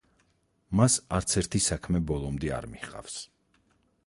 [0.79, 3.23] მას არც ერთი საქმე ბოლომდე არ მიჰყავს.